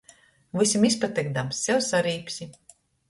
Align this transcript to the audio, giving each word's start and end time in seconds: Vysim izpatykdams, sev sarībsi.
Vysim 0.61 0.87
izpatykdams, 0.89 1.59
sev 1.67 1.85
sarībsi. 1.89 2.49